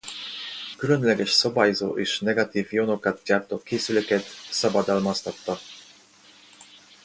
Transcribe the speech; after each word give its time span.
Különleges 0.77 1.29
szabályozó 1.31 1.97
és 1.97 2.19
negatív 2.19 2.67
ionokat 2.73 3.21
gyártó 3.25 3.61
készüléket 3.63 4.23
szabadalmaztatta. 4.51 5.57